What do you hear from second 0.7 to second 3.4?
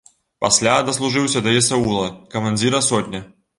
даслужыўся да есаула, камандзіра сотні.